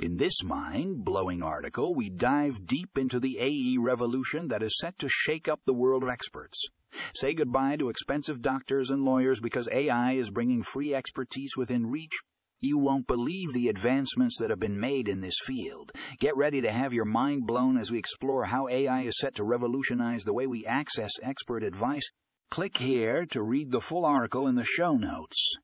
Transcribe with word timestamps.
In 0.00 0.16
this 0.16 0.42
mind 0.42 1.04
blowing 1.04 1.42
article, 1.42 1.94
we 1.94 2.08
dive 2.08 2.64
deep 2.64 2.96
into 2.96 3.20
the 3.20 3.38
AI 3.38 3.76
revolution 3.78 4.48
that 4.48 4.62
is 4.62 4.78
set 4.80 4.98
to 4.98 5.10
shake 5.10 5.46
up 5.46 5.60
the 5.66 5.74
world 5.74 6.02
of 6.02 6.08
experts. 6.08 6.58
Say 7.14 7.34
goodbye 7.34 7.76
to 7.76 7.90
expensive 7.90 8.40
doctors 8.40 8.88
and 8.88 9.04
lawyers 9.04 9.40
because 9.40 9.68
AI 9.70 10.12
is 10.12 10.30
bringing 10.30 10.62
free 10.62 10.94
expertise 10.94 11.54
within 11.54 11.90
reach. 11.90 12.18
You 12.60 12.78
won't 12.78 13.06
believe 13.06 13.52
the 13.52 13.68
advancements 13.68 14.38
that 14.38 14.48
have 14.48 14.58
been 14.58 14.80
made 14.80 15.06
in 15.06 15.20
this 15.20 15.36
field. 15.44 15.92
Get 16.18 16.34
ready 16.34 16.62
to 16.62 16.72
have 16.72 16.94
your 16.94 17.04
mind 17.04 17.46
blown 17.46 17.76
as 17.76 17.90
we 17.90 17.98
explore 17.98 18.46
how 18.46 18.68
AI 18.68 19.02
is 19.02 19.18
set 19.18 19.34
to 19.34 19.44
revolutionize 19.44 20.24
the 20.24 20.32
way 20.32 20.46
we 20.46 20.64
access 20.64 21.10
expert 21.22 21.62
advice. 21.62 22.08
Click 22.48 22.78
here 22.78 23.26
to 23.26 23.42
read 23.42 23.70
the 23.70 23.82
full 23.82 24.06
article 24.06 24.46
in 24.46 24.54
the 24.54 24.64
show 24.64 24.94
notes. 24.94 25.58